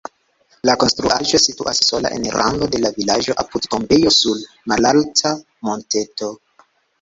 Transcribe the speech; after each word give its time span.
La 0.67 0.73
konstruaĵo 0.83 1.39
situas 1.43 1.81
sola 1.89 2.11
en 2.19 2.25
rando 2.35 2.69
de 2.77 2.79
la 2.85 2.91
vilaĝo 2.95 3.37
apud 3.43 3.69
tombejo 3.75 4.15
sur 4.17 4.41
malalta 4.73 5.35
monteto. 5.69 6.33